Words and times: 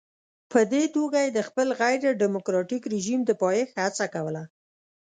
په 0.51 0.59
دې 0.71 0.83
توګه 0.95 1.17
یې 1.23 1.29
د 1.33 1.39
خپل 1.47 1.67
غیر 1.81 2.01
ډیموکراټیک 2.21 2.83
رژیم 2.93 3.19
د 3.25 3.31
پایښت 3.41 3.75
هڅه 3.83 4.05
کوله. 4.15 4.43